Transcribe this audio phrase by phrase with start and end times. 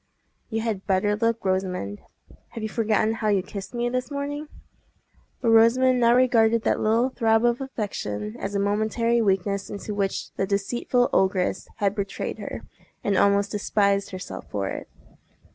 [0.49, 2.01] "You had better look, Rosamond.
[2.53, 4.47] Have you forgotten how you kissed me this morning?"
[5.41, 10.31] But Rosamond now regarded that little throb of affection as a momentary weakness into which
[10.37, 12.61] the deceitful ogress had betrayed her,
[13.03, 14.89] and almost despised herself for it.